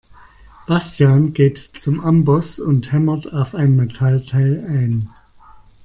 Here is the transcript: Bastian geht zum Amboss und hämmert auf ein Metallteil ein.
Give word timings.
Bastian 0.65 1.31
geht 1.33 1.59
zum 1.59 1.99
Amboss 1.99 2.59
und 2.59 2.91
hämmert 2.91 3.31
auf 3.33 3.53
ein 3.53 3.75
Metallteil 3.75 4.65
ein. 4.67 5.11